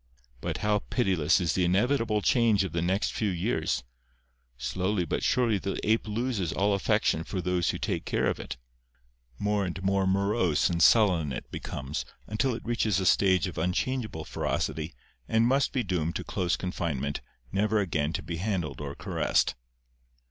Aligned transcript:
But 0.41 0.57
how 0.65 0.79
pitiless 0.89 1.39
is 1.39 1.53
the 1.53 1.63
inevitable 1.63 2.23
change 2.23 2.63
of 2.63 2.71
the 2.71 2.81
next 2.81 3.13
few 3.13 3.29
years!... 3.29 3.83
Slowly 4.57 5.05
but 5.05 5.21
surely 5.21 5.59
the 5.59 5.79
ape 5.87 6.07
loses 6.07 6.51
all 6.51 6.73
affection 6.73 7.23
for 7.23 7.39
those 7.39 7.69
who 7.69 7.77
take 7.77 8.03
care 8.03 8.25
of 8.25 8.39
it. 8.39 8.57
More 9.37 9.63
and 9.63 9.79
more 9.83 10.07
morose 10.07 10.71
and 10.71 10.81
sullen 10.81 11.31
it 11.31 11.51
becomes 11.51 12.03
until 12.25 12.55
it 12.55 12.65
reaches 12.65 12.99
a 12.99 13.05
stage 13.05 13.45
of 13.45 13.59
unchangeable 13.59 14.25
ferocity 14.25 14.95
and 15.27 15.45
must 15.45 15.71
be 15.71 15.83
doomed 15.83 16.15
to 16.15 16.23
close 16.23 16.55
confinement 16.57 17.21
never 17.51 17.77
again 17.79 18.11
to 18.13 18.23
be 18.23 18.37
handled 18.37 18.81
or 18.81 18.95
caressed." 18.95 19.53